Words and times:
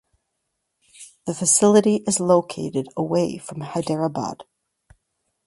The 1.27 1.35
facility 1.35 1.97
is 2.07 2.19
located 2.19 2.87
away 2.97 3.37
from 3.37 3.61
Hyderabad. 3.61 4.43